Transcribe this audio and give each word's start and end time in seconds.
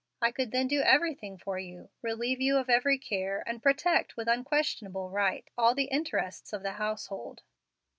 I 0.19 0.31
could 0.31 0.49
then 0.51 0.67
do 0.67 0.81
everything 0.81 1.37
for 1.37 1.59
you, 1.59 1.91
relieve 2.01 2.41
you 2.41 2.57
of 2.57 2.71
every 2.71 2.97
care, 2.97 3.43
and 3.45 3.61
protect 3.61 4.17
with 4.17 4.27
unquestionable 4.27 5.11
right 5.11 5.47
all 5.55 5.75
the 5.75 5.83
interests 5.91 6.53
of 6.53 6.63
the 6.63 6.71
household. 6.71 7.43